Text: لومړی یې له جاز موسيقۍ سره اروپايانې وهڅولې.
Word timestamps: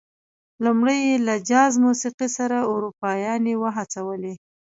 لومړی 0.63 0.97
یې 1.07 1.15
له 1.27 1.35
جاز 1.49 1.71
موسيقۍ 1.85 2.29
سره 2.37 2.57
اروپايانې 2.73 3.53
وهڅولې. 3.57 4.33